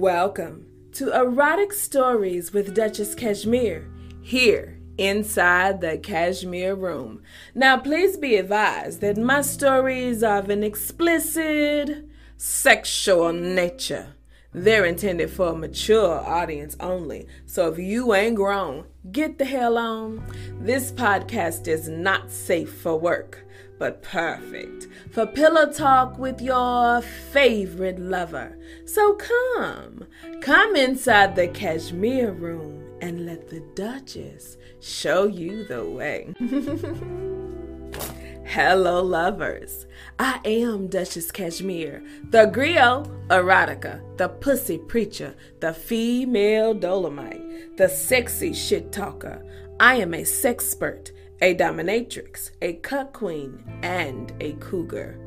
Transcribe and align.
Welcome 0.00 0.64
to 0.92 1.14
Erotic 1.14 1.74
Stories 1.74 2.54
with 2.54 2.74
Duchess 2.74 3.14
Cashmere 3.14 3.86
here 4.22 4.78
inside 4.96 5.82
the 5.82 5.98
Cashmere 5.98 6.74
Room. 6.74 7.22
Now, 7.54 7.76
please 7.76 8.16
be 8.16 8.36
advised 8.36 9.02
that 9.02 9.18
my 9.18 9.42
stories 9.42 10.22
are 10.22 10.38
of 10.38 10.48
an 10.48 10.64
explicit 10.64 12.08
sexual 12.38 13.34
nature. 13.34 14.14
They're 14.54 14.86
intended 14.86 15.28
for 15.28 15.48
a 15.48 15.54
mature 15.54 16.18
audience 16.18 16.78
only. 16.80 17.26
So 17.44 17.70
if 17.70 17.78
you 17.78 18.14
ain't 18.14 18.36
grown, 18.36 18.86
get 19.12 19.36
the 19.36 19.44
hell 19.44 19.76
on. 19.76 20.24
This 20.62 20.90
podcast 20.90 21.68
is 21.68 21.90
not 21.90 22.30
safe 22.30 22.72
for 22.72 22.98
work, 22.98 23.46
but 23.80 24.02
perfect 24.02 24.86
for 25.10 25.26
pillow 25.26 25.72
talk 25.72 26.18
with 26.18 26.40
your 26.40 27.00
favorite 27.00 27.98
lover. 27.98 28.56
So 28.84 29.14
come, 29.14 30.06
come 30.42 30.76
inside 30.76 31.34
the 31.34 31.48
cashmere 31.48 32.30
room 32.30 32.84
and 33.00 33.24
let 33.24 33.48
the 33.48 33.60
Duchess 33.74 34.58
show 34.80 35.24
you 35.24 35.64
the 35.64 35.84
way. 35.84 36.34
Hello, 38.44 39.02
lovers. 39.02 39.86
I 40.18 40.40
am 40.44 40.88
Duchess 40.88 41.30
Cashmere, 41.30 42.02
the 42.30 42.48
griot 42.48 43.06
erotica, 43.28 44.02
the 44.18 44.28
pussy 44.28 44.76
preacher, 44.76 45.34
the 45.60 45.72
female 45.72 46.74
Dolemite, 46.74 47.78
the 47.78 47.88
sexy 47.88 48.52
shit 48.52 48.92
talker. 48.92 49.42
I 49.78 49.94
am 49.94 50.12
a 50.12 50.22
sexpert, 50.22 51.12
a 51.42 51.54
dominatrix, 51.54 52.50
a 52.60 52.74
cut 52.74 53.12
queen, 53.12 53.62
and 53.82 54.32
a 54.40 54.52
cougar. 54.54 55.18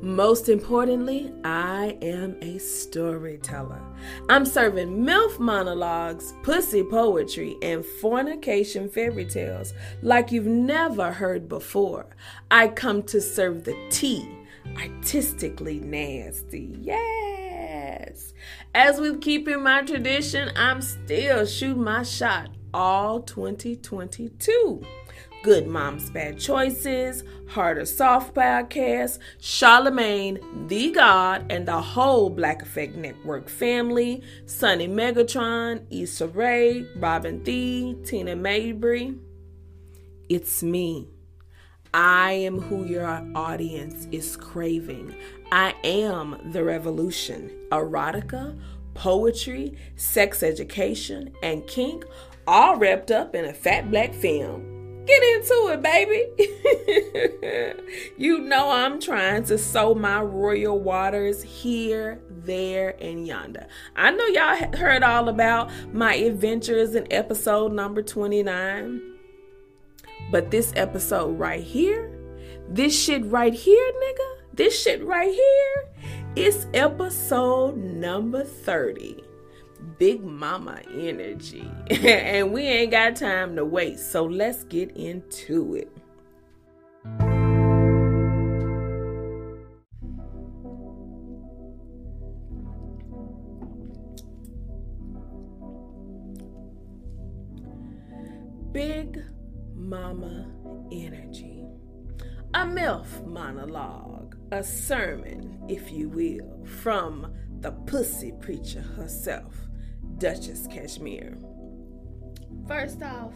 Most 0.00 0.48
importantly, 0.48 1.32
I 1.44 1.96
am 2.02 2.36
a 2.42 2.58
storyteller. 2.58 3.80
I'm 4.28 4.44
serving 4.44 5.04
MILF 5.04 5.38
monologues, 5.38 6.34
pussy 6.42 6.82
poetry, 6.82 7.56
and 7.62 7.84
fornication 7.84 8.88
fairy 8.88 9.24
tales 9.24 9.72
like 10.02 10.32
you've 10.32 10.46
never 10.46 11.12
heard 11.12 11.48
before. 11.48 12.06
I 12.50 12.66
come 12.66 13.04
to 13.04 13.20
serve 13.20 13.62
the 13.62 13.76
tea, 13.90 14.28
artistically 14.76 15.78
nasty. 15.78 16.76
Yes. 16.80 18.34
As 18.74 19.00
we 19.00 19.16
keep 19.18 19.46
in 19.46 19.62
my 19.62 19.82
tradition, 19.82 20.50
I'm 20.56 20.82
still 20.82 21.46
shooting 21.46 21.84
my 21.84 22.02
shot 22.02 22.50
all 22.74 23.20
2022. 23.20 24.82
Good 25.42 25.66
Moms 25.66 26.08
Bad 26.08 26.38
Choices, 26.38 27.24
Hard 27.48 27.76
or 27.76 27.84
Soft 27.84 28.32
Podcast, 28.32 29.18
Charlamagne, 29.40 30.68
The 30.68 30.92
God, 30.92 31.50
and 31.50 31.66
the 31.66 31.80
whole 31.80 32.30
Black 32.30 32.62
Effect 32.62 32.94
Network 32.94 33.48
family, 33.48 34.22
Sunny 34.46 34.86
Megatron, 34.86 35.84
Issa 35.90 36.28
Rae, 36.28 36.86
Robin 36.96 37.42
Thede, 37.42 38.06
Tina 38.06 38.36
Mabry. 38.36 39.16
It's 40.28 40.62
me. 40.62 41.08
I 41.92 42.32
am 42.32 42.60
who 42.60 42.84
your 42.84 43.06
audience 43.34 44.06
is 44.12 44.36
craving. 44.36 45.12
I 45.50 45.74
am 45.82 46.52
the 46.52 46.62
revolution. 46.62 47.50
Erotica, 47.70 48.56
poetry, 48.94 49.76
sex 49.96 50.44
education, 50.44 51.34
and 51.42 51.66
kink 51.66 52.04
all 52.46 52.76
wrapped 52.76 53.10
up 53.10 53.34
in 53.34 53.44
a 53.44 53.52
fat 53.52 53.90
black 53.90 54.14
femme. 54.14 54.71
Get 55.06 55.22
into 55.22 55.70
it, 55.72 55.82
baby. 55.82 56.26
you 58.16 58.38
know 58.38 58.70
I'm 58.70 59.00
trying 59.00 59.44
to 59.44 59.58
sow 59.58 59.94
my 59.94 60.20
royal 60.22 60.78
waters 60.78 61.42
here, 61.42 62.20
there, 62.28 62.94
and 63.00 63.26
yonder. 63.26 63.66
I 63.96 64.12
know 64.12 64.26
y'all 64.26 64.76
heard 64.76 65.02
all 65.02 65.28
about 65.28 65.70
my 65.92 66.14
adventures 66.14 66.94
in 66.94 67.12
episode 67.12 67.72
number 67.72 68.02
29. 68.02 69.02
But 70.30 70.50
this 70.50 70.72
episode 70.76 71.38
right 71.38 71.62
here, 71.62 72.10
this 72.68 72.98
shit 72.98 73.24
right 73.26 73.52
here, 73.52 73.92
nigga, 73.92 74.54
this 74.54 74.80
shit 74.80 75.04
right 75.04 75.32
here, 75.32 75.88
is 76.36 76.66
episode 76.74 77.76
number 77.76 78.44
30 78.44 79.31
big 80.02 80.24
mama 80.24 80.80
energy. 80.98 81.70
and 81.90 82.52
we 82.52 82.62
ain't 82.62 82.90
got 82.90 83.14
time 83.14 83.54
to 83.54 83.64
waste. 83.64 84.10
So 84.10 84.24
let's 84.24 84.64
get 84.64 84.90
into 84.96 85.76
it. 85.76 85.96
Big 98.72 99.22
Mama 99.76 100.50
Energy. 100.90 101.64
A 102.54 102.66
MILF 102.66 103.24
monologue, 103.24 104.36
a 104.50 104.64
sermon, 104.64 105.62
if 105.68 105.92
you 105.92 106.08
will, 106.08 106.66
from 106.66 107.32
the 107.60 107.70
pussy 107.70 108.32
preacher 108.40 108.82
herself. 108.82 109.68
Duchess 110.22 110.68
Cashmere. 110.68 111.36
First 112.68 113.02
off, 113.02 113.34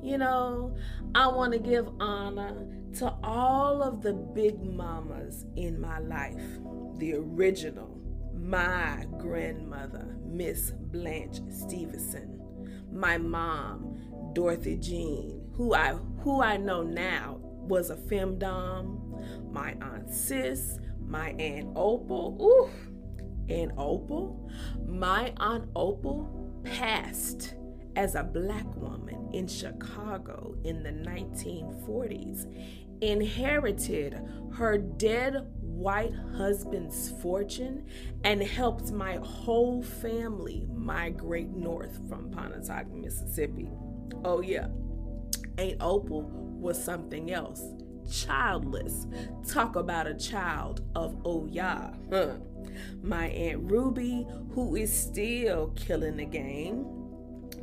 you 0.00 0.18
know, 0.18 0.76
I 1.16 1.26
want 1.26 1.52
to 1.52 1.58
give 1.58 1.88
honor 1.98 2.64
to 2.98 3.12
all 3.24 3.82
of 3.82 4.02
the 4.02 4.12
big 4.12 4.62
mamas 4.62 5.46
in 5.56 5.80
my 5.80 5.98
life. 5.98 6.40
The 6.98 7.14
original, 7.14 8.00
my 8.36 9.04
grandmother, 9.18 10.14
Miss 10.24 10.70
Blanche 10.70 11.40
Stevenson, 11.50 12.88
my 12.92 13.18
mom, 13.18 14.30
Dorothy 14.32 14.76
Jean, 14.76 15.44
who 15.54 15.74
I 15.74 15.94
who 16.20 16.40
I 16.40 16.56
know 16.56 16.84
now 16.84 17.40
was 17.42 17.90
a 17.90 17.96
femdom, 17.96 19.50
my 19.52 19.74
aunt 19.82 20.08
Sis, 20.08 20.78
my 21.04 21.30
aunt 21.30 21.72
Opal, 21.74 22.38
ooh, 22.40 22.91
Aunt 23.52 23.72
Opal, 23.76 24.50
my 24.86 25.32
Aunt 25.38 25.68
Opal 25.76 26.50
passed 26.64 27.54
as 27.96 28.14
a 28.14 28.22
black 28.22 28.74
woman 28.76 29.28
in 29.32 29.46
Chicago 29.46 30.56
in 30.64 30.82
the 30.82 30.90
1940s, 30.90 32.46
inherited 33.02 34.20
her 34.54 34.78
dead 34.78 35.46
white 35.60 36.14
husband's 36.36 37.10
fortune, 37.20 37.84
and 38.24 38.42
helped 38.42 38.92
my 38.92 39.16
whole 39.16 39.82
family 39.82 40.66
migrate 40.72 41.50
north 41.50 42.00
from 42.08 42.30
Pontotoc, 42.30 42.90
Mississippi. 42.92 43.68
Oh, 44.24 44.40
yeah, 44.40 44.68
Aunt 45.58 45.76
Opal 45.80 46.22
was 46.22 46.82
something 46.82 47.32
else. 47.32 47.62
Childless. 48.10 49.06
Talk 49.46 49.76
about 49.76 50.06
a 50.06 50.14
child 50.14 50.82
of 50.94 51.16
yeah. 51.50 51.90
Huh 52.10 52.34
my 53.02 53.28
Aunt 53.28 53.70
Ruby, 53.70 54.26
who 54.54 54.76
is 54.76 54.92
still 54.96 55.68
killing 55.76 56.16
the 56.16 56.24
game, 56.24 56.86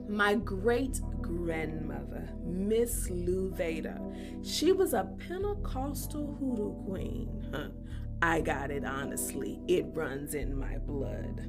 my 0.08 0.36
great 0.36 1.02
grandmother, 1.22 2.30
Miss 2.44 3.10
Lou 3.10 3.52
Vader. 3.52 4.00
She 4.44 4.72
was 4.72 4.94
a 4.94 5.10
Pentecostal 5.28 6.36
hoodoo 6.40 6.74
queen. 6.86 7.50
Huh. 7.52 7.70
I 8.22 8.42
got 8.42 8.70
it 8.70 8.84
honestly, 8.84 9.62
it 9.68 9.86
runs 9.94 10.34
in 10.34 10.58
my 10.58 10.78
blood 10.80 11.48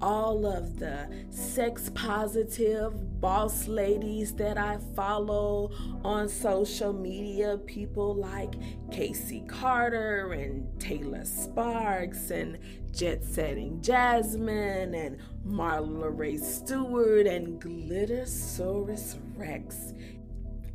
all 0.00 0.46
of 0.46 0.78
the 0.78 1.08
sex 1.30 1.90
positive 1.94 3.20
boss 3.20 3.66
ladies 3.66 4.34
that 4.34 4.56
I 4.58 4.78
follow 4.94 5.70
on 6.04 6.28
social 6.28 6.92
media, 6.92 7.58
people 7.66 8.14
like 8.14 8.54
Casey 8.92 9.42
Carter 9.46 10.32
and 10.32 10.66
Taylor 10.80 11.24
Sparks 11.24 12.30
and 12.30 12.58
Jet 12.92 13.24
Setting 13.24 13.80
Jasmine 13.82 14.94
and 14.94 15.18
Marla 15.46 16.10
Ray 16.16 16.36
Stewart 16.36 17.26
and 17.26 17.60
Glittersaurus 17.60 19.18
Rex 19.36 19.92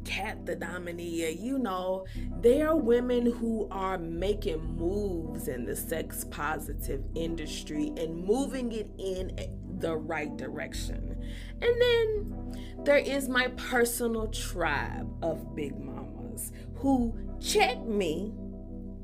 Cat 0.06 0.46
the 0.46 0.56
Dominia, 0.56 1.40
you 1.40 1.58
know, 1.58 2.06
they 2.42 2.62
are 2.62 2.76
women 2.76 3.26
who 3.26 3.68
are 3.72 3.98
making 3.98 4.62
moves 4.76 5.48
in 5.48 5.66
the 5.66 5.76
sex 5.76 6.26
positive 6.26 7.04
industry 7.16 7.94
and 7.98 8.24
moving 8.24 8.72
it 8.72 8.90
in 8.98 9.38
the 9.80 9.96
right 9.96 10.36
direction. 10.38 11.18
And 11.62 11.82
then 11.82 12.84
there 12.84 12.98
is 12.98 13.30
my 13.30 13.48
personal 13.50 14.28
tribe 14.28 15.12
of 15.22 15.56
big 15.56 15.80
mamas 15.80 16.52
who 16.76 17.18
check 17.40 17.82
me 17.84 18.34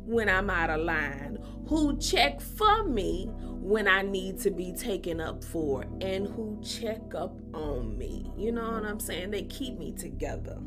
when 0.09 0.27
I'm 0.27 0.49
out 0.49 0.69
of 0.69 0.81
line, 0.81 1.37
who 1.67 1.97
check 1.97 2.41
for 2.41 2.83
me 2.83 3.29
when 3.61 3.87
I 3.87 4.01
need 4.01 4.39
to 4.39 4.49
be 4.49 4.73
taken 4.73 5.21
up 5.21 5.43
for, 5.43 5.83
and 6.01 6.27
who 6.27 6.59
check 6.63 7.13
up 7.13 7.37
on 7.53 7.97
me. 7.97 8.31
You 8.35 8.51
know 8.51 8.71
what 8.71 8.85
I'm 8.85 8.99
saying? 8.99 9.29
They 9.31 9.43
keep 9.43 9.77
me 9.77 9.91
together. 9.91 10.57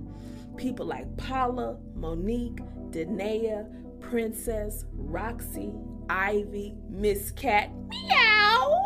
People 0.57 0.87
like 0.87 1.17
Paula, 1.17 1.79
Monique, 1.95 2.61
Danae, 2.91 3.65
Princess, 4.01 4.85
Roxy, 4.93 5.73
Ivy, 6.09 6.75
Miss 6.89 7.31
Cat, 7.31 7.71
meow. 7.89 8.83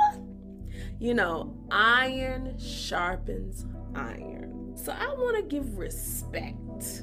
You 0.98 1.14
know, 1.14 1.56
iron 1.70 2.58
sharpens 2.58 3.66
iron. 3.94 4.72
So 4.76 4.92
I 4.92 5.08
want 5.14 5.36
to 5.36 5.42
give 5.42 5.78
respect 5.78 7.02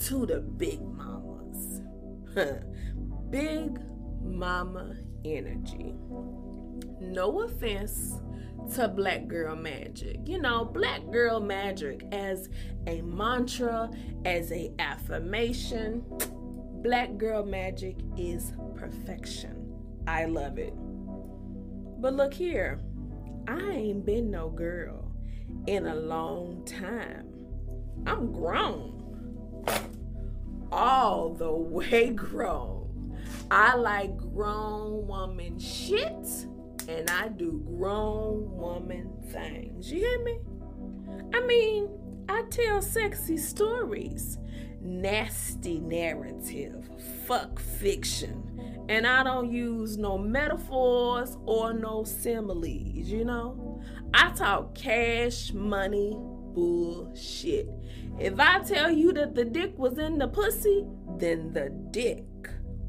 to 0.00 0.26
the 0.26 0.40
big 0.40 0.80
mamas. 0.82 1.80
big 3.30 3.78
mama 4.22 4.96
energy. 5.24 5.94
No 7.00 7.42
offense 7.42 8.20
to 8.74 8.88
Black 8.88 9.28
Girl 9.28 9.54
Magic. 9.54 10.18
You 10.24 10.40
know, 10.40 10.64
Black 10.64 11.00
Girl 11.10 11.40
Magic 11.40 12.04
as 12.12 12.48
a 12.86 13.00
mantra, 13.02 13.90
as 14.24 14.50
a 14.52 14.72
affirmation. 14.78 16.04
Black 16.82 17.16
Girl 17.16 17.44
Magic 17.44 17.96
is 18.16 18.52
perfection. 18.76 19.72
I 20.06 20.26
love 20.26 20.58
it. 20.58 20.74
But 22.00 22.14
look 22.14 22.34
here, 22.34 22.80
I 23.48 23.60
ain't 23.70 24.04
been 24.04 24.30
no 24.30 24.50
girl 24.50 25.12
in 25.66 25.86
a 25.86 25.94
long 25.94 26.64
time. 26.64 27.32
I'm 28.06 28.32
grown. 28.32 29.64
All 30.70 31.34
the 31.34 31.52
way 31.52 32.10
grown. 32.10 33.16
I 33.50 33.76
like 33.76 34.16
grown 34.16 35.06
woman 35.06 35.58
shit 35.58 36.46
and 36.88 37.10
I 37.10 37.28
do 37.28 37.62
grown 37.66 38.50
woman 38.56 39.12
things. 39.32 39.90
You 39.90 40.00
hear 40.00 40.24
me? 40.24 40.38
I 41.34 41.44
mean, 41.46 41.88
I 42.28 42.42
tell 42.50 42.82
sexy 42.82 43.36
stories, 43.36 44.38
nasty 44.80 45.80
narrative, 45.80 46.88
fuck 47.26 47.58
fiction, 47.60 48.86
and 48.88 49.06
I 49.06 49.22
don't 49.22 49.50
use 49.50 49.96
no 49.96 50.16
metaphors 50.16 51.36
or 51.44 51.72
no 51.72 52.04
similes, 52.04 53.08
you 53.08 53.24
know? 53.24 53.82
I 54.14 54.30
talk 54.30 54.74
cash 54.74 55.52
money 55.52 56.16
bullshit. 56.54 57.68
If 58.18 58.40
I 58.40 58.60
tell 58.60 58.90
you 58.90 59.12
that 59.12 59.34
the 59.34 59.44
dick 59.44 59.78
was 59.78 59.98
in 59.98 60.18
the 60.18 60.28
pussy, 60.28 60.86
then 61.18 61.52
the 61.52 61.70
dick 61.90 62.24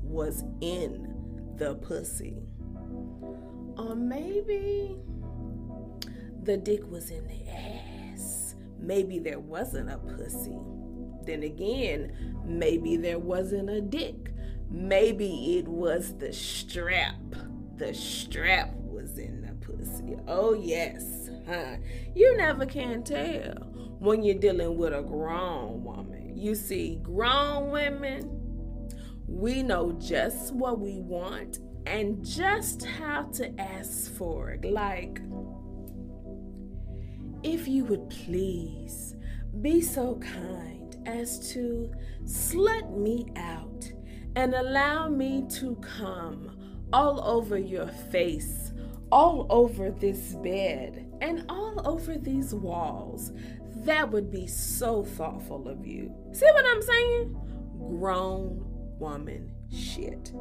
was 0.01 0.43
in 0.61 1.13
the 1.57 1.75
pussy. 1.75 2.46
Or 3.77 3.95
maybe 3.95 4.95
the 6.43 6.57
dick 6.57 6.89
was 6.89 7.11
in 7.11 7.27
the 7.27 7.49
ass. 7.49 8.55
Maybe 8.79 9.19
there 9.19 9.39
wasn't 9.39 9.91
a 9.91 9.97
pussy. 9.97 10.57
Then 11.23 11.43
again, 11.43 12.41
maybe 12.45 12.95
there 12.97 13.19
wasn't 13.19 13.69
a 13.69 13.81
dick. 13.81 14.33
Maybe 14.69 15.57
it 15.57 15.67
was 15.67 16.17
the 16.17 16.33
strap. 16.33 17.15
The 17.75 17.93
strap 17.93 18.73
was 18.75 19.17
in 19.17 19.41
the 19.41 19.53
pussy. 19.65 20.17
Oh, 20.27 20.53
yes. 20.53 21.29
Huh? 21.47 21.77
You 22.15 22.35
never 22.37 22.65
can 22.65 23.03
tell 23.03 23.53
when 23.99 24.23
you're 24.23 24.35
dealing 24.35 24.77
with 24.77 24.93
a 24.93 25.01
grown 25.01 25.83
woman. 25.83 26.35
You 26.35 26.55
see, 26.55 26.99
grown 27.03 27.71
women, 27.71 28.29
we 29.27 29.63
know 29.63 29.91
just 29.93 30.53
what 30.53 30.79
we 30.79 30.99
want 30.99 31.59
and 31.87 32.23
just 32.25 32.85
how 32.85 33.23
to 33.23 33.59
ask 33.59 34.13
for 34.15 34.51
it. 34.51 34.65
Like, 34.65 35.21
if 37.43 37.67
you 37.67 37.85
would 37.85 38.09
please 38.09 39.15
be 39.61 39.81
so 39.81 40.15
kind 40.15 40.97
as 41.05 41.51
to 41.53 41.89
slut 42.25 42.97
me 42.97 43.27
out 43.37 43.89
and 44.35 44.53
allow 44.53 45.07
me 45.07 45.45
to 45.49 45.75
come 45.75 46.57
all 46.91 47.23
over 47.23 47.57
your 47.57 47.87
face, 47.87 48.73
all 49.11 49.47
over 49.49 49.89
this 49.89 50.33
bed, 50.35 51.09
and 51.21 51.45
all 51.49 51.81
over 51.87 52.17
these 52.17 52.53
walls. 52.53 53.31
That 53.85 54.11
would 54.11 54.29
be 54.29 54.45
so 54.47 55.03
thoughtful 55.03 55.69
of 55.69 55.87
you. 55.87 56.13
See 56.33 56.45
what 56.45 56.65
I'm 56.65 56.81
saying? 56.81 57.37
Grown 57.79 58.63
woman 58.99 59.53
shit 59.71 60.31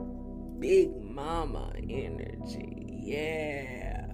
big 0.59 0.91
mama 1.03 1.73
energy. 1.89 3.01
Yeah. 3.03 4.07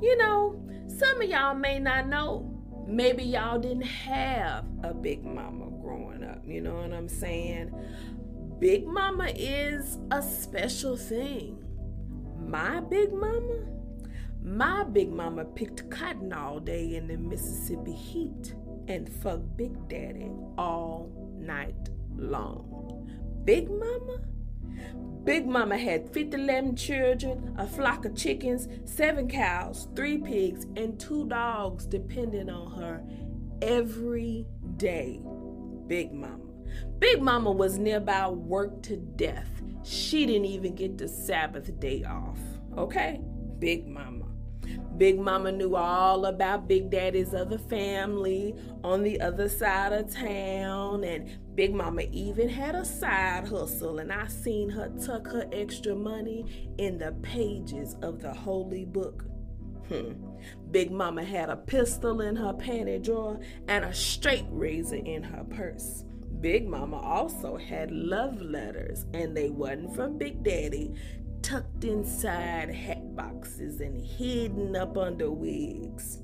You 0.00 0.16
know, 0.16 0.62
some 0.86 1.20
of 1.20 1.28
y'all 1.28 1.54
may 1.54 1.78
not 1.78 2.08
know. 2.08 2.54
Maybe 2.86 3.22
y'all 3.22 3.58
didn't 3.58 3.82
have 3.82 4.64
a 4.82 4.94
big 4.94 5.24
mama 5.24 5.66
growing 5.82 6.24
up. 6.24 6.42
You 6.44 6.60
know 6.60 6.76
what 6.76 6.92
I'm 6.92 7.08
saying? 7.08 7.72
Big 8.58 8.86
mama 8.86 9.28
is 9.36 9.98
a 10.10 10.22
special 10.22 10.96
thing. 10.96 11.62
My 12.40 12.80
big 12.80 13.12
mama? 13.12 13.66
My 14.42 14.84
big 14.84 15.12
mama 15.12 15.44
picked 15.44 15.90
cotton 15.90 16.32
all 16.32 16.60
day 16.60 16.94
in 16.94 17.08
the 17.08 17.16
Mississippi 17.16 17.92
heat 17.92 18.54
and 18.88 19.08
fucked 19.08 19.56
Big 19.56 19.88
Daddy 19.88 20.30
all 20.56 21.10
night 21.38 21.90
long. 22.16 23.06
Big 23.44 23.68
mama? 23.68 24.20
Big 25.24 25.46
Mama 25.46 25.76
had 25.76 26.12
50 26.14 26.72
children, 26.74 27.54
a 27.58 27.66
flock 27.66 28.04
of 28.04 28.16
chickens, 28.16 28.66
seven 28.86 29.28
cows, 29.28 29.88
three 29.94 30.18
pigs, 30.18 30.64
and 30.76 30.98
two 30.98 31.26
dogs 31.28 31.84
depending 31.84 32.48
on 32.48 32.80
her 32.80 33.02
every 33.60 34.46
day. 34.76 35.20
Big 35.86 36.12
Mama. 36.12 36.44
Big 36.98 37.20
Mama 37.20 37.50
was 37.50 37.78
nearby 37.78 38.28
worked 38.28 38.84
to 38.84 38.96
death. 38.96 39.62
She 39.84 40.26
didn't 40.26 40.46
even 40.46 40.74
get 40.74 40.98
the 40.98 41.08
Sabbath 41.08 41.78
day 41.78 42.04
off. 42.04 42.38
Okay? 42.76 43.20
Big 43.58 43.86
Mama. 43.86 44.17
Big 44.98 45.16
Mama 45.16 45.52
knew 45.52 45.76
all 45.76 46.26
about 46.26 46.66
Big 46.66 46.90
Daddy's 46.90 47.32
other 47.32 47.56
family 47.56 48.56
on 48.82 49.04
the 49.04 49.20
other 49.20 49.48
side 49.48 49.92
of 49.92 50.12
town, 50.12 51.04
and 51.04 51.38
Big 51.54 51.72
Mama 51.72 52.02
even 52.10 52.48
had 52.48 52.74
a 52.74 52.84
side 52.84 53.46
hustle, 53.46 54.00
and 54.00 54.12
I 54.12 54.26
seen 54.26 54.68
her 54.70 54.92
tuck 55.06 55.28
her 55.28 55.48
extra 55.52 55.94
money 55.94 56.74
in 56.78 56.98
the 56.98 57.12
pages 57.22 57.94
of 58.02 58.20
the 58.20 58.34
holy 58.34 58.84
book. 58.84 59.24
Hmm. 59.88 60.14
Big 60.72 60.90
Mama 60.90 61.22
had 61.22 61.48
a 61.48 61.56
pistol 61.56 62.20
in 62.20 62.34
her 62.34 62.52
panty 62.52 63.02
drawer 63.02 63.40
and 63.68 63.84
a 63.84 63.94
straight 63.94 64.46
razor 64.50 64.96
in 64.96 65.22
her 65.22 65.44
purse. 65.44 66.04
Big 66.40 66.68
Mama 66.68 66.98
also 66.98 67.56
had 67.56 67.92
love 67.92 68.42
letters, 68.42 69.06
and 69.14 69.36
they 69.36 69.50
wasn't 69.50 69.94
from 69.94 70.18
Big 70.18 70.42
Daddy 70.42 70.92
tucked 71.42 71.84
inside 71.84 72.68
and 73.60 74.00
hidden 74.04 74.76
up 74.76 74.96
under 74.96 75.30
wigs. 75.30 76.18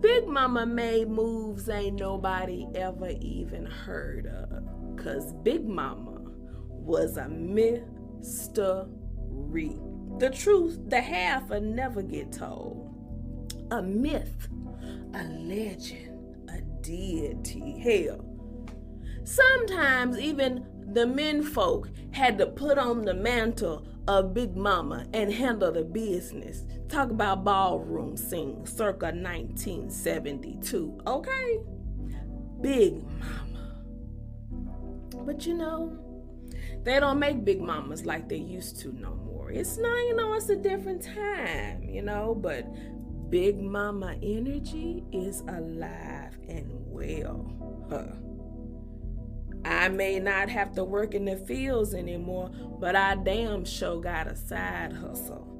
Big 0.00 0.26
Mama 0.26 0.66
made 0.66 1.08
moves 1.08 1.68
ain't 1.68 2.00
nobody 2.00 2.66
ever 2.74 3.10
even 3.20 3.64
heard 3.66 4.26
of. 4.26 4.64
Cause 4.96 5.32
Big 5.42 5.66
Mama 5.66 6.20
was 6.68 7.16
a 7.16 7.28
mystery. 7.28 8.88
The 10.18 10.30
truth, 10.30 10.78
the 10.88 11.00
half 11.00 11.48
will 11.48 11.60
never 11.60 12.02
get 12.02 12.32
told. 12.32 12.90
A 13.70 13.82
myth, 13.82 14.48
a 15.14 15.24
legend, 15.24 16.50
a 16.50 16.60
deity. 16.82 17.78
Hell, 17.78 18.24
sometimes 19.24 20.18
even 20.18 20.66
the 20.92 21.06
men 21.06 21.42
folk 21.42 21.88
had 22.12 22.38
to 22.38 22.46
put 22.46 22.78
on 22.78 23.02
the 23.02 23.14
mantle 23.14 23.86
of 24.06 24.34
Big 24.34 24.56
Mama 24.56 25.06
and 25.12 25.32
handle 25.32 25.72
the 25.72 25.84
business. 25.84 26.64
Talk 26.88 27.10
about 27.10 27.44
ballroom 27.44 28.16
scene 28.16 28.66
circa 28.66 29.06
1972, 29.06 31.00
okay? 31.06 31.58
Big 32.60 33.02
Mama. 33.18 33.82
But 35.24 35.46
you 35.46 35.54
know, 35.54 35.98
they 36.82 37.00
don't 37.00 37.18
make 37.18 37.44
Big 37.44 37.60
Mamas 37.60 38.04
like 38.04 38.28
they 38.28 38.36
used 38.36 38.78
to 38.80 38.92
no 38.92 39.14
more. 39.14 39.50
It's 39.50 39.78
not, 39.78 39.96
you 39.96 40.16
know, 40.16 40.34
it's 40.34 40.48
a 40.50 40.56
different 40.56 41.02
time, 41.02 41.82
you 41.82 42.02
know, 42.02 42.34
but 42.34 42.66
Big 43.30 43.60
Mama 43.60 44.16
energy 44.22 45.02
is 45.12 45.40
alive 45.48 46.38
and 46.48 46.70
well. 46.86 47.50
Huh. 47.90 48.23
I 49.64 49.88
may 49.88 50.18
not 50.20 50.48
have 50.50 50.72
to 50.74 50.84
work 50.84 51.14
in 51.14 51.24
the 51.24 51.36
fields 51.36 51.94
anymore, 51.94 52.50
but 52.78 52.94
I 52.94 53.14
damn 53.16 53.64
sure 53.64 54.00
got 54.00 54.26
a 54.26 54.36
side 54.36 54.92
hustle. 54.92 55.50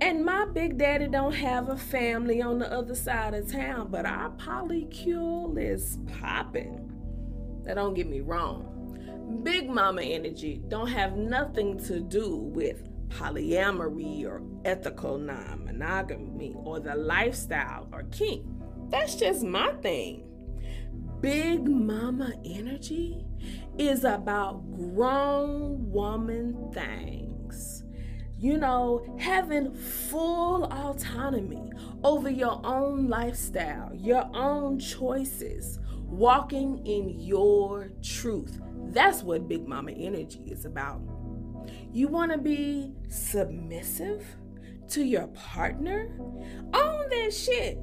And 0.00 0.24
my 0.24 0.46
big 0.46 0.78
daddy 0.78 1.08
don't 1.08 1.34
have 1.34 1.68
a 1.68 1.76
family 1.76 2.40
on 2.40 2.58
the 2.58 2.72
other 2.72 2.94
side 2.94 3.34
of 3.34 3.50
town, 3.50 3.88
but 3.90 4.06
our 4.06 4.30
polycule 4.30 5.58
is 5.58 5.98
popping. 6.20 6.92
Now 7.64 7.74
don't 7.74 7.94
get 7.94 8.08
me 8.08 8.20
wrong. 8.20 9.40
Big 9.42 9.68
mama 9.68 10.02
energy 10.02 10.62
don't 10.68 10.86
have 10.86 11.16
nothing 11.16 11.78
to 11.84 12.00
do 12.00 12.36
with 12.36 12.82
polyamory 13.10 14.24
or 14.24 14.42
ethical 14.64 15.18
non-monogamy 15.18 16.54
or 16.64 16.80
the 16.80 16.94
lifestyle 16.94 17.88
or 17.92 18.04
kink. 18.04 18.46
That's 18.88 19.16
just 19.16 19.42
my 19.42 19.72
thing. 19.82 20.24
Big 21.20 21.68
mama 21.68 22.32
energy 22.44 23.24
is 23.78 24.04
about 24.04 24.62
grown 24.76 25.90
woman 25.90 26.70
things. 26.72 27.84
you 28.38 28.56
know, 28.56 29.04
having 29.18 29.72
full 29.74 30.64
autonomy 30.64 31.72
over 32.04 32.30
your 32.30 32.60
own 32.64 33.08
lifestyle, 33.08 33.92
your 33.94 34.24
own 34.34 34.78
choices, 34.78 35.80
walking 36.04 36.86
in 36.86 37.18
your 37.18 37.90
truth. 38.02 38.60
That's 38.92 39.22
what 39.22 39.48
Big 39.48 39.66
Mama 39.66 39.90
energy 39.92 40.40
is 40.46 40.64
about. 40.64 41.00
You 41.92 42.08
want 42.08 42.32
to 42.32 42.38
be 42.38 42.92
submissive 43.08 44.24
to 44.90 45.04
your 45.04 45.26
partner? 45.28 46.10
Own 46.74 47.08
that 47.10 47.32
shit. 47.32 47.78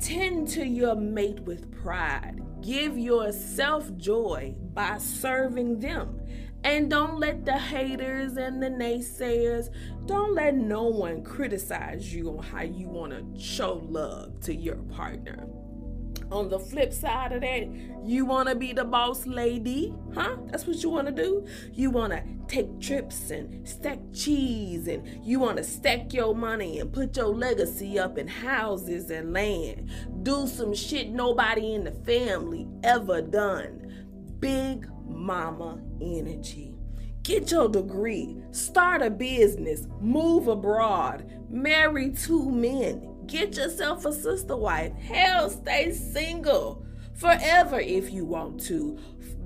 Tend 0.00 0.48
to 0.48 0.64
your 0.64 0.94
mate 0.94 1.40
with 1.40 1.72
pride. 1.82 2.40
Give 2.62 2.98
yourself 2.98 3.94
joy 3.96 4.54
by 4.74 4.98
serving 4.98 5.80
them. 5.80 6.20
And 6.64 6.90
don't 6.90 7.18
let 7.18 7.44
the 7.44 7.56
haters 7.56 8.36
and 8.36 8.62
the 8.62 8.68
naysayers, 8.68 9.70
don't 10.06 10.34
let 10.34 10.56
no 10.56 10.84
one 10.84 11.22
criticize 11.22 12.12
you 12.12 12.30
on 12.30 12.42
how 12.42 12.62
you 12.62 12.88
want 12.88 13.12
to 13.12 13.40
show 13.40 13.80
love 13.88 14.40
to 14.40 14.54
your 14.54 14.76
partner. 14.76 15.46
On 16.30 16.50
the 16.50 16.58
flip 16.58 16.92
side 16.92 17.32
of 17.32 17.40
that, 17.40 17.68
you 18.04 18.26
want 18.26 18.48
to 18.48 18.54
be 18.54 18.72
the 18.72 18.84
boss 18.84 19.26
lady, 19.26 19.94
huh? 20.14 20.36
That's 20.46 20.66
what 20.66 20.82
you 20.82 20.90
want 20.90 21.06
to 21.06 21.12
do. 21.12 21.46
You 21.72 21.90
want 21.90 22.12
to 22.12 22.22
take 22.48 22.80
trips 22.80 23.30
and 23.30 23.66
stack 23.66 23.98
cheese, 24.12 24.88
and 24.88 25.24
you 25.24 25.40
want 25.40 25.56
to 25.56 25.64
stack 25.64 26.12
your 26.12 26.34
money 26.34 26.80
and 26.80 26.92
put 26.92 27.16
your 27.16 27.28
legacy 27.28 27.98
up 27.98 28.18
in 28.18 28.28
houses 28.28 29.08
and 29.10 29.32
land. 29.32 29.90
Do 30.22 30.46
some 30.46 30.74
shit 30.74 31.10
nobody 31.10 31.74
in 31.74 31.84
the 31.84 31.92
family 31.92 32.68
ever 32.84 33.22
done. 33.22 34.06
Big 34.38 34.86
mama 35.06 35.80
energy. 36.00 36.74
Get 37.22 37.50
your 37.50 37.68
degree, 37.68 38.38
start 38.52 39.02
a 39.02 39.10
business, 39.10 39.86
move 40.00 40.48
abroad, 40.48 41.30
marry 41.50 42.10
two 42.10 42.50
men, 42.50 43.07
get 43.28 43.56
yourself 43.56 44.04
a 44.04 44.12
sister 44.12 44.56
wife. 44.56 44.92
Hell, 44.94 45.50
stay 45.50 45.92
single 45.92 46.84
forever 47.14 47.78
if 47.78 48.10
you 48.10 48.24
want 48.24 48.60
to. 48.62 48.98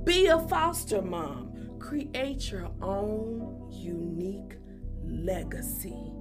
Be 0.04 0.26
a 0.26 0.38
foster 0.38 1.02
mom. 1.02 1.78
Create 1.78 2.50
your 2.50 2.70
own 2.80 3.68
unique 3.70 4.56
legacy. 5.04 6.12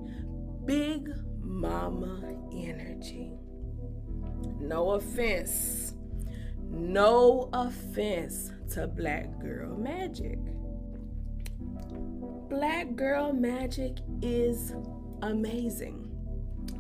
Big 0.65 1.09
mama 1.39 2.21
energy. 2.53 3.33
No 4.59 4.91
offense. 4.91 5.93
No 6.69 7.49
offense 7.53 8.51
to 8.73 8.87
Black 8.87 9.39
Girl 9.39 9.77
Magic. 9.77 10.39
Black 12.49 12.95
Girl 12.95 13.33
Magic 13.33 13.97
is 14.21 14.73
amazing. 15.21 16.10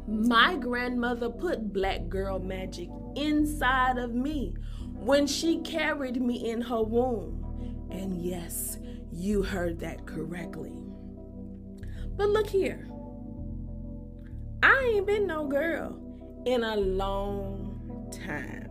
My 0.07 0.55
grandmother 0.55 1.29
put 1.29 1.71
Black 1.71 2.09
Girl 2.09 2.39
Magic 2.39 2.89
inside 3.15 3.97
of 3.97 4.13
me 4.13 4.55
when 4.93 5.27
she 5.27 5.59
carried 5.61 6.21
me 6.21 6.49
in 6.49 6.61
her 6.61 6.83
womb. 6.83 7.87
And 7.91 8.21
yes, 8.21 8.77
you 9.11 9.43
heard 9.43 9.79
that 9.79 10.05
correctly. 10.05 10.73
But 12.15 12.29
look 12.29 12.47
here. 12.47 12.87
I 14.63 14.93
ain't 14.95 15.07
been 15.07 15.27
no 15.27 15.47
girl 15.47 16.43
in 16.45 16.63
a 16.63 16.75
long 16.75 18.09
time. 18.11 18.69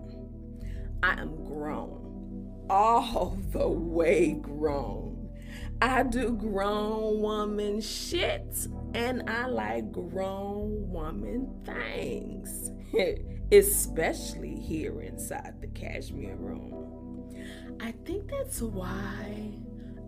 I 1.03 1.21
am 1.21 1.45
grown 1.45 2.65
all 2.71 3.37
the 3.51 3.69
way 3.69 4.33
grown. 4.33 5.10
I 5.83 6.03
do 6.03 6.33
grown 6.33 7.23
woman 7.23 7.81
shit 7.81 8.67
and 8.93 9.29
I 9.31 9.47
like 9.47 9.91
grown 9.93 10.91
woman 10.91 11.49
things, 11.65 12.71
especially 13.53 14.57
here 14.57 15.01
inside 15.01 15.55
the 15.63 15.69
cashmere 15.69 16.37
room. 16.37 17.35
I 17.81 17.93
think 18.05 18.31
that's 18.31 18.61
why 18.61 19.53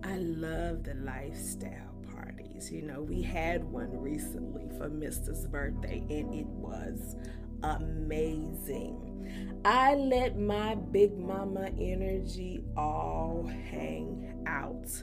I 0.04 0.16
love 0.18 0.84
the 0.84 0.94
lifestyle 0.94 1.94
parties. 2.14 2.70
You 2.70 2.82
know, 2.82 3.00
we 3.00 3.22
had 3.22 3.64
one 3.64 3.98
recently 3.98 4.68
for 4.76 4.90
Mister's 4.90 5.46
birthday 5.46 6.04
and 6.10 6.34
it 6.34 6.46
was 6.48 7.16
amazing. 7.62 9.60
I 9.64 9.94
let 9.94 10.38
my 10.38 10.74
big 10.74 11.16
mama 11.16 11.70
energy 11.78 12.62
all 12.76 13.50
hang 13.70 14.44
out. 14.46 15.02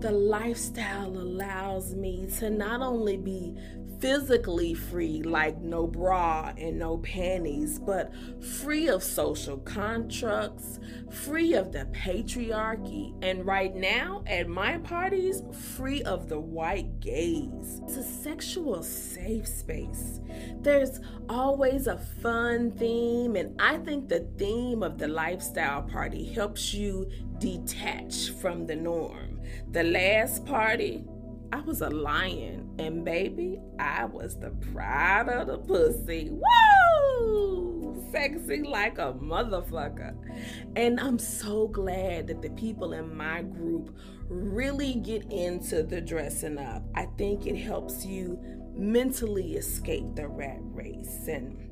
The 0.00 0.12
lifestyle 0.12 1.08
allows 1.08 1.94
me 1.94 2.28
to 2.38 2.50
not 2.50 2.82
only 2.82 3.16
be 3.16 3.56
physically 4.00 4.74
free, 4.74 5.22
like 5.22 5.60
no 5.60 5.86
bra 5.86 6.52
and 6.56 6.78
no 6.78 6.98
panties, 6.98 7.78
but 7.78 8.12
free 8.40 8.88
of 8.88 9.02
social 9.02 9.58
contracts, 9.58 10.78
free 11.10 11.54
of 11.54 11.72
the 11.72 11.86
patriarchy, 11.86 13.12
and 13.22 13.44
right 13.44 13.74
now 13.74 14.22
at 14.26 14.48
my 14.48 14.78
parties, 14.78 15.42
free 15.76 16.02
of 16.02 16.28
the 16.28 16.38
white 16.38 17.00
gaze. 17.00 17.80
It's 17.82 17.96
a 17.96 18.04
sexual 18.04 18.82
safe 18.82 19.48
space. 19.48 20.20
There's 20.60 21.00
always 21.28 21.86
a 21.86 21.98
fun 21.98 22.72
theme, 22.72 23.36
and 23.36 23.60
I 23.60 23.78
think 23.78 24.08
the 24.08 24.28
theme 24.38 24.82
of 24.82 24.98
the 24.98 25.08
lifestyle 25.08 25.82
party 25.82 26.24
helps 26.24 26.72
you 26.72 27.10
detach 27.38 28.30
from 28.30 28.66
the 28.66 28.76
norm. 28.76 29.27
The 29.70 29.82
last 29.84 30.44
party, 30.46 31.04
I 31.52 31.60
was 31.60 31.80
a 31.80 31.90
lion, 31.90 32.74
and 32.78 33.04
baby, 33.04 33.58
I 33.78 34.04
was 34.04 34.38
the 34.38 34.50
pride 34.50 35.28
of 35.28 35.46
the 35.46 35.58
pussy. 35.58 36.30
Woo! 36.30 38.04
Sexy 38.12 38.62
like 38.62 38.98
a 38.98 39.12
motherfucker. 39.12 40.14
And 40.76 40.98
I'm 41.00 41.18
so 41.18 41.68
glad 41.68 42.26
that 42.28 42.42
the 42.42 42.50
people 42.50 42.92
in 42.92 43.16
my 43.16 43.42
group 43.42 43.96
really 44.28 44.94
get 44.94 45.30
into 45.32 45.82
the 45.82 46.00
dressing 46.00 46.58
up. 46.58 46.82
I 46.94 47.06
think 47.16 47.46
it 47.46 47.56
helps 47.56 48.04
you 48.04 48.38
mentally 48.74 49.54
escape 49.54 50.14
the 50.14 50.28
rat 50.28 50.60
race 50.60 51.26
and 51.28 51.67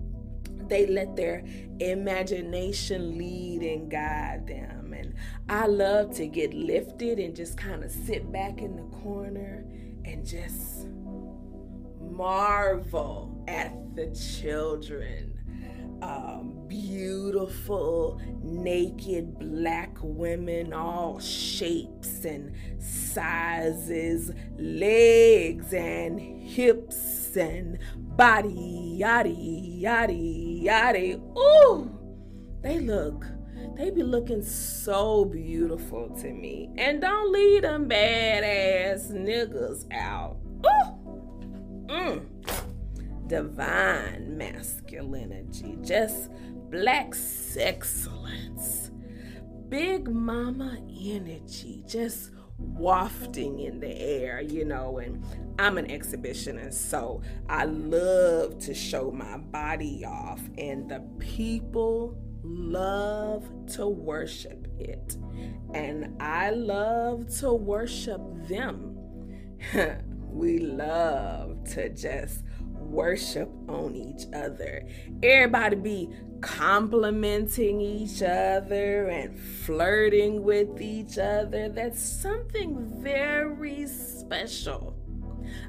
they 0.68 0.86
let 0.86 1.16
their 1.16 1.44
imagination 1.80 3.16
lead 3.18 3.62
and 3.62 3.90
guide 3.90 4.46
them. 4.46 4.92
And 4.92 5.14
I 5.48 5.66
love 5.66 6.14
to 6.16 6.26
get 6.26 6.54
lifted 6.54 7.18
and 7.18 7.34
just 7.34 7.56
kind 7.56 7.84
of 7.84 7.90
sit 7.90 8.30
back 8.32 8.60
in 8.60 8.76
the 8.76 8.96
corner 8.96 9.64
and 10.04 10.26
just 10.26 10.86
marvel 12.00 13.44
at 13.48 13.72
the 13.94 14.06
children. 14.14 15.32
Um, 16.02 16.66
beautiful, 16.68 18.20
naked 18.42 19.38
black 19.38 19.96
women, 20.02 20.74
all 20.74 21.18
shapes 21.18 22.24
and 22.24 22.54
sizes, 22.78 24.30
legs 24.58 25.72
and 25.72 26.20
hips 26.20 27.34
and 27.36 27.78
body, 27.96 28.98
yaddy, 29.00 29.82
yaddy, 29.82 30.45
yaddy. 30.66 31.20
Ooh, 31.38 31.90
they 32.62 32.80
look, 32.80 33.24
they 33.76 33.90
be 33.90 34.02
looking 34.02 34.42
so 34.42 35.24
beautiful 35.24 36.10
to 36.20 36.32
me. 36.32 36.70
And 36.76 37.00
don't 37.00 37.32
leave 37.32 37.62
them 37.62 37.88
badass 37.88 39.12
niggas 39.12 39.86
out. 39.92 40.36
Ooh, 40.66 41.86
mm. 41.86 42.26
divine 43.28 44.36
masculinity, 44.36 45.78
just 45.82 46.30
black 46.70 47.14
excellence, 47.58 48.90
big 49.68 50.08
mama 50.08 50.78
energy, 51.00 51.84
just 51.86 52.30
wafting 52.58 53.60
in 53.60 53.80
the 53.80 54.00
air, 54.00 54.40
you 54.40 54.64
know, 54.64 54.98
and 54.98 55.24
I'm 55.58 55.78
an 55.78 55.86
exhibitionist, 55.86 56.74
so 56.74 57.22
I 57.48 57.64
love 57.64 58.58
to 58.60 58.74
show 58.74 59.10
my 59.10 59.38
body 59.38 60.04
off, 60.04 60.40
and 60.58 60.88
the 60.88 61.00
people 61.18 62.16
love 62.42 63.48
to 63.74 63.86
worship 63.86 64.68
it, 64.78 65.16
and 65.74 66.20
I 66.20 66.50
love 66.50 67.28
to 67.38 67.52
worship 67.52 68.20
them. 68.48 68.96
we 70.28 70.58
love 70.58 71.64
to 71.72 71.88
just 71.88 72.42
worship 72.78 73.50
on 73.68 73.94
each 73.94 74.26
other. 74.34 74.86
Everybody 75.22 75.76
be 75.76 76.10
complimenting 76.40 77.80
each 77.80 78.22
other 78.22 79.08
and 79.08 79.38
flirting 79.38 80.42
with 80.42 80.80
each 80.80 81.18
other. 81.18 81.68
That's 81.68 82.00
something 82.00 83.02
very 83.02 83.86
special 83.86 84.96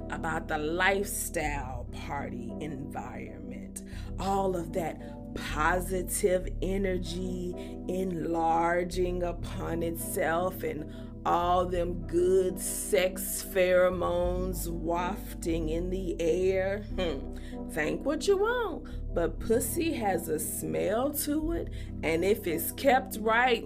about 0.09 0.47
the 0.47 0.57
lifestyle 0.57 1.87
party 2.07 2.53
environment. 2.59 3.83
All 4.19 4.55
of 4.55 4.73
that 4.73 5.01
positive 5.35 6.47
energy 6.61 7.53
enlarging 7.87 9.23
upon 9.23 9.83
itself 9.83 10.63
and 10.63 10.91
all 11.27 11.65
them 11.65 11.93
good 12.07 12.57
sex 12.57 13.45
pheromones 13.53 14.69
wafting 14.69 15.67
in 15.67 15.89
the 15.89 16.15
air. 16.21 16.85
Hmm. 16.95 17.35
Think 17.71 18.05
what 18.05 18.27
you 18.27 18.37
want, 18.37 18.87
but 19.13 19.37
pussy 19.41 19.91
has 19.91 20.29
a 20.29 20.39
smell 20.39 21.11
to 21.11 21.51
it, 21.51 21.69
and 22.01 22.23
if 22.23 22.47
it's 22.47 22.71
kept 22.71 23.17
right, 23.19 23.65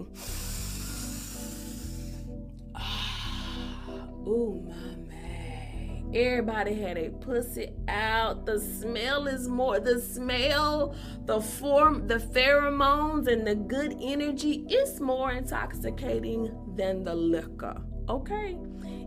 ooh 4.26 4.60
my 4.66 4.96
man, 5.08 6.10
everybody 6.12 6.74
had 6.74 6.98
a 6.98 7.10
pussy 7.10 7.70
out. 7.86 8.44
The 8.44 8.58
smell 8.58 9.28
is 9.28 9.46
more. 9.46 9.78
The 9.78 10.00
smell, 10.00 10.96
the 11.26 11.40
form, 11.40 12.08
the 12.08 12.18
pheromones, 12.18 13.28
and 13.28 13.46
the 13.46 13.54
good 13.54 13.96
energy 14.02 14.66
is 14.68 15.00
more 15.00 15.30
intoxicating 15.30 16.50
than 16.76 17.04
the 17.04 17.14
liquor. 17.14 17.80
Okay? 18.08 18.56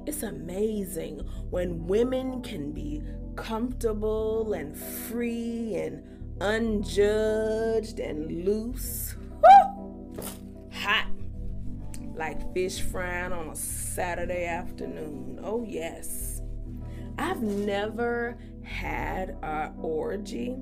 It's 0.06 0.24
amazing 0.24 1.20
when 1.50 1.86
women 1.88 2.42
can 2.42 2.72
be 2.72 3.02
comfortable 3.36 4.54
and 4.54 4.78
free 4.78 5.76
and 5.76 6.04
unjudged 6.42 8.00
and 8.00 8.46
loose. 8.46 9.16
Woo! 9.44 10.14
Hot. 10.72 11.08
Like 12.16 12.54
fish 12.54 12.82
frying 12.82 13.34
on 13.34 13.50
a 13.50 13.56
Saturday 13.56 14.46
afternoon. 14.46 15.40
Oh, 15.44 15.66
yes. 15.68 16.42
I've 17.18 17.42
never 17.42 18.38
had 18.64 19.38
an 19.42 19.74
orgy 19.82 20.58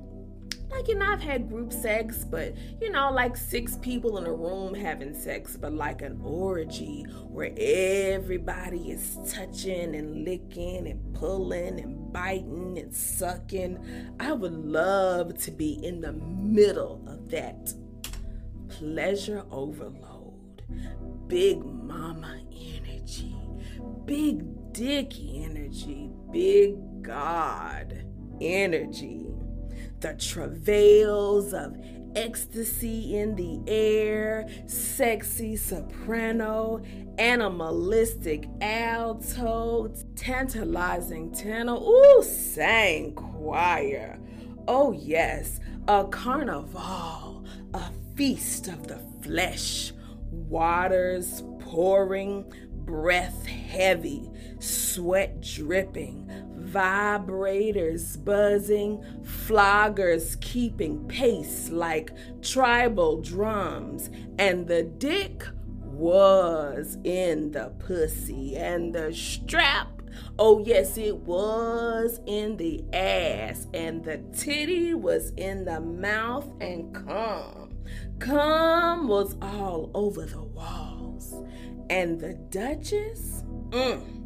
like 0.74 0.88
you 0.88 0.94
know 0.96 1.06
i've 1.06 1.20
had 1.20 1.48
group 1.48 1.72
sex 1.72 2.24
but 2.24 2.54
you 2.80 2.90
know 2.90 3.10
like 3.12 3.36
six 3.36 3.76
people 3.76 4.18
in 4.18 4.26
a 4.26 4.32
room 4.32 4.74
having 4.74 5.14
sex 5.14 5.56
but 5.56 5.72
like 5.72 6.02
an 6.02 6.20
orgy 6.22 7.04
where 7.28 7.52
everybody 7.56 8.90
is 8.90 9.18
touching 9.28 9.94
and 9.94 10.24
licking 10.24 10.88
and 10.88 11.14
pulling 11.14 11.80
and 11.80 12.12
biting 12.12 12.78
and 12.78 12.94
sucking. 12.94 13.76
I 14.20 14.32
would 14.32 14.54
love 14.54 15.36
to 15.38 15.50
be 15.50 15.84
in 15.84 16.00
the 16.00 16.12
middle 16.12 17.02
of 17.08 17.28
that 17.30 17.74
pleasure 18.68 19.44
overload. 19.50 20.62
Big 21.26 21.64
mama 21.64 22.40
energy 22.52 23.34
big 24.06 24.72
dick 24.72 25.12
energy 25.34 26.10
big 26.30 27.02
god 27.02 28.04
energy 28.40 29.26
the 30.04 30.12
travails 30.12 31.54
of 31.54 31.74
ecstasy 32.14 33.16
in 33.16 33.34
the 33.36 33.58
air, 33.66 34.46
sexy 34.66 35.56
soprano, 35.56 36.82
animalistic 37.16 38.46
alto, 38.60 39.90
tantalizing 40.14 41.32
tenor, 41.32 41.76
ooh, 41.76 42.22
sang 42.22 43.14
choir. 43.14 44.18
Oh, 44.68 44.92
yes, 44.92 45.58
a 45.88 46.04
carnival, 46.04 47.46
a 47.72 47.90
feast 48.14 48.68
of 48.68 48.86
the 48.86 49.00
flesh, 49.22 49.94
waters 50.30 51.42
pouring, 51.60 52.52
breath 52.84 53.46
heavy, 53.46 54.30
sweat 54.58 55.40
dripping, 55.40 56.30
vibrators 56.74 58.22
buzzing, 58.24 58.98
floggers 59.22 60.40
keeping 60.40 61.06
pace 61.06 61.70
like 61.70 62.10
tribal 62.42 63.20
drums, 63.20 64.10
and 64.38 64.66
the 64.66 64.82
dick 64.82 65.44
was 65.80 66.98
in 67.04 67.52
the 67.52 67.72
pussy, 67.78 68.56
and 68.56 68.94
the 68.94 69.14
strap 69.14 69.94
Oh, 70.38 70.62
yes, 70.64 70.96
it 70.98 71.16
was 71.18 72.20
in 72.26 72.56
the 72.56 72.84
ass, 72.92 73.66
and 73.72 74.04
the 74.04 74.18
titty 74.36 74.94
was 74.94 75.30
in 75.36 75.64
the 75.64 75.80
mouth, 75.80 76.48
and 76.60 76.94
cum. 76.94 77.70
Cum 78.18 79.08
was 79.08 79.36
all 79.40 79.90
over 79.94 80.24
the 80.26 80.42
walls. 80.42 81.34
And 81.90 82.18
the 82.20 82.34
Duchess, 82.34 83.44
mm, 83.70 84.23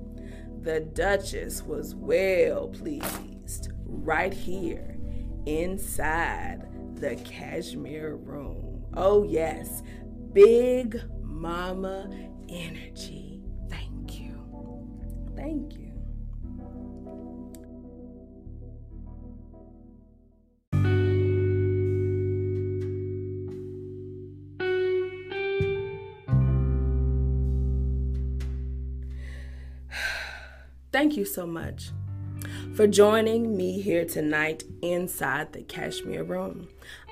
the 0.62 0.81
Duchess 0.81 1.62
was 1.62 1.94
well 1.94 2.68
pleased 2.68 3.71
right 3.85 4.33
here 4.33 4.97
inside 5.47 6.66
the 6.97 7.16
cashmere 7.16 8.16
room. 8.16 8.85
Oh, 8.94 9.23
yes, 9.25 9.83
Big 10.33 11.01
Mama 11.23 12.11
energy. 12.49 13.42
Thank 13.71 14.21
you. 14.21 14.35
Thank 15.37 15.75
you. 15.75 15.88
Thank 30.99 31.17
you 31.17 31.27
so 31.27 31.47
much 31.47 31.93
for 32.75 32.89
joining 32.89 33.57
me 33.57 33.81
here 33.81 34.05
tonight 34.05 34.65
inside 34.83 35.53
the 35.53 35.63
Cashmere 35.63 36.25
Room. 36.25 36.67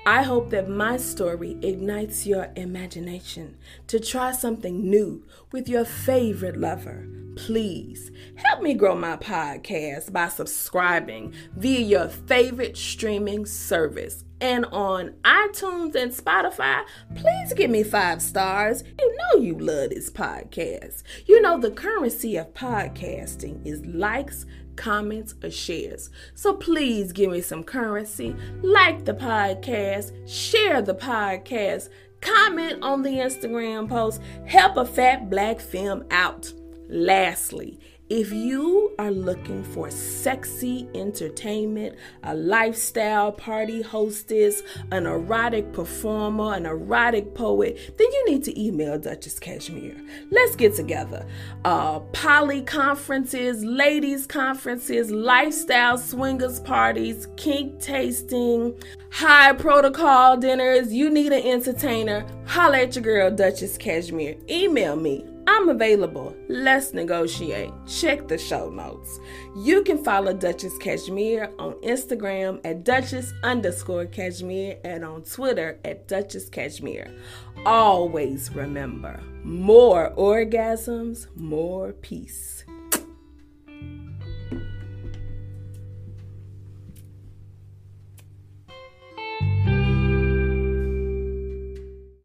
I 0.05 0.23
hope 0.23 0.49
that 0.49 0.67
my 0.67 0.97
story 0.97 1.57
ignites 1.61 2.27
your 2.27 2.51
imagination 2.57 3.55
to 3.87 4.01
try 4.01 4.33
something 4.33 4.89
new 4.89 5.23
with 5.53 5.69
your 5.69 5.85
favorite 5.85 6.57
lover. 6.57 7.07
Please 7.37 8.11
help 8.35 8.61
me 8.61 8.73
grow 8.73 8.95
my 8.95 9.15
podcast 9.15 10.11
by 10.11 10.27
subscribing 10.27 11.33
via 11.55 11.79
your 11.79 12.09
favorite 12.09 12.75
streaming 12.75 13.45
service 13.45 14.23
and 14.41 14.65
on 14.65 15.09
iTunes 15.23 15.95
and 15.95 16.11
Spotify, 16.11 16.83
please 17.15 17.53
give 17.53 17.71
me 17.71 17.83
five 17.83 18.21
stars. 18.21 18.83
You 18.99 19.17
know 19.17 19.41
you 19.41 19.57
love 19.57 19.89
this 19.89 20.09
podcast. 20.09 21.03
You 21.25 21.41
know 21.41 21.59
the 21.59 21.71
currency 21.71 22.37
of 22.37 22.53
podcasting 22.53 23.65
is 23.65 23.85
likes, 23.85 24.45
comments, 24.75 25.33
or 25.43 25.49
shares. 25.49 26.09
So 26.35 26.53
please 26.55 27.11
give 27.11 27.31
me 27.31 27.41
some 27.41 27.63
currency. 27.63 28.35
Like 28.61 29.05
the 29.05 29.13
podcast, 29.13 30.11
share 30.27 30.81
the 30.81 30.95
podcast, 30.95 31.89
comment 32.21 32.83
on 32.83 33.01
the 33.01 33.09
Instagram 33.09 33.89
post, 33.89 34.21
help 34.45 34.77
a 34.77 34.85
fat 34.85 35.29
black 35.29 35.59
femme 35.59 36.05
out. 36.11 36.51
Lastly, 36.89 37.79
if 38.09 38.31
you 38.31 38.95
are 38.99 39.11
looking 39.11 39.65
for 39.65 39.91
sexy 39.91 40.87
entertainment, 40.95 41.97
a 42.23 42.33
lifestyle 42.33 43.33
party 43.33 43.81
hostess, 43.81 44.63
an 44.93 45.05
erotic 45.05 45.73
performer, 45.73 46.53
an 46.53 46.65
erotic 46.65 47.35
poet, 47.35 47.77
then 47.97 48.07
you 48.09 48.25
need 48.29 48.45
to 48.45 48.57
email 48.57 48.97
Duchess 48.97 49.39
Cashmere. 49.39 49.97
Let's 50.31 50.55
get 50.55 50.73
together. 50.73 51.25
Uh, 51.65 51.99
poly 51.99 52.61
conferences, 52.61 53.65
ladies 53.65 54.25
conferences, 54.25 55.11
lifestyle 55.11 55.97
swingers 55.97 56.61
parties, 56.61 57.27
kink 57.35 57.81
tasting, 57.81 58.81
high 59.11 59.51
protocol 59.51 60.37
dinners. 60.37 60.93
You 60.93 61.09
need 61.09 61.33
an 61.33 61.43
entertainer. 61.43 62.25
Holla 62.45 62.83
at 62.83 62.95
your 62.95 63.03
girl, 63.03 63.31
Duchess 63.31 63.77
Cashmere. 63.77 64.37
Email 64.49 64.95
me 64.95 65.25
I'm 65.47 65.69
available. 65.69 66.35
Let's 66.49 66.93
negotiate. 66.93 67.71
Check 67.87 68.27
the 68.27 68.37
show 68.37 68.69
notes. 68.69 69.19
You 69.55 69.81
can 69.81 70.03
follow 70.03 70.33
Duchess 70.33 70.77
Cashmere 70.77 71.51
on 71.57 71.73
Instagram 71.75 72.59
at 72.65 72.83
Duchess 72.83 73.33
underscore 73.43 74.05
Cashmere 74.07 74.77
and 74.83 75.05
on 75.05 75.23
Twitter 75.23 75.79
at 75.85 76.07
Duchess 76.09 76.49
Cashmere. 76.49 77.09
Always 77.65 78.53
remember 78.53 79.23
more 79.43 80.11
orgasms, 80.17 81.27
more 81.37 81.93
peace. 81.93 82.56